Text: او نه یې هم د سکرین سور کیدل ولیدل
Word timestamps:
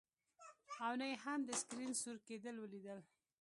او 0.85 0.93
نه 0.99 1.05
یې 1.11 1.15
هم 1.23 1.39
د 1.45 1.49
سکرین 1.61 1.93
سور 2.01 2.17
کیدل 2.27 2.55
ولیدل 2.59 2.99